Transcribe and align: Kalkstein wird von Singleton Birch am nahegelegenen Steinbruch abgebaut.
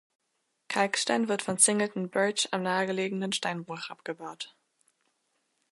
Kalkstein 0.67 1.27
wird 1.27 1.43
von 1.43 1.59
Singleton 1.59 2.09
Birch 2.09 2.51
am 2.53 2.63
nahegelegenen 2.63 3.33
Steinbruch 3.33 3.91
abgebaut. 3.91 4.55